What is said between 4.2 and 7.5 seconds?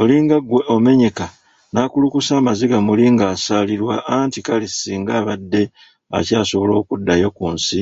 nti kale singa abadde akyasobola okuddayo ku